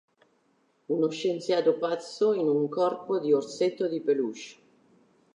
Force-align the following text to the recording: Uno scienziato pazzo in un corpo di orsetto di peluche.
Uno 0.87 1.09
scienziato 1.09 1.77
pazzo 1.77 2.33
in 2.33 2.47
un 2.47 2.67
corpo 2.69 3.19
di 3.19 3.31
orsetto 3.33 3.87
di 3.87 4.01
peluche. 4.01 4.55